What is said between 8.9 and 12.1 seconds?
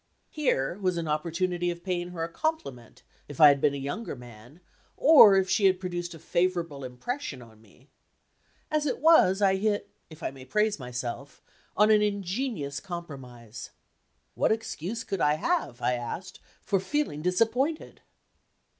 was, I hit if I may praise myself on an